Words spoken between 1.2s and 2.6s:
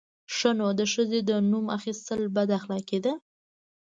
د نوم اخيستل بد